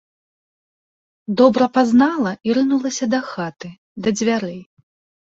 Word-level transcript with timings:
Добра 1.41 1.69
пазнала 1.77 2.31
і 2.49 2.57
рынулася 2.61 3.05
да 3.15 3.23
хаты, 3.31 3.75
да 4.05 4.09
дзвярэй. 4.21 4.61